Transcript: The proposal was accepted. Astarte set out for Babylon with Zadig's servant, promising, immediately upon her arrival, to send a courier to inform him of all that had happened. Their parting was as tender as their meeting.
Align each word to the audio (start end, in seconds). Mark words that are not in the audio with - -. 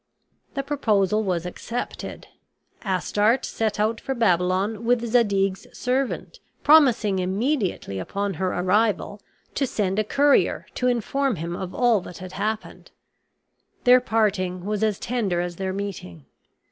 The 0.55 0.63
proposal 0.63 1.21
was 1.21 1.45
accepted. 1.45 2.25
Astarte 2.83 3.45
set 3.45 3.79
out 3.79 4.01
for 4.01 4.15
Babylon 4.15 4.83
with 4.83 5.05
Zadig's 5.05 5.67
servant, 5.77 6.39
promising, 6.63 7.19
immediately 7.19 7.99
upon 7.99 8.33
her 8.41 8.47
arrival, 8.51 9.21
to 9.53 9.67
send 9.67 9.99
a 9.99 10.03
courier 10.03 10.65
to 10.73 10.87
inform 10.87 11.35
him 11.35 11.55
of 11.55 11.75
all 11.75 12.01
that 12.01 12.17
had 12.17 12.31
happened. 12.31 12.89
Their 13.83 14.01
parting 14.01 14.65
was 14.65 14.83
as 14.83 14.97
tender 14.97 15.39
as 15.39 15.57
their 15.57 15.71
meeting. 15.71 16.25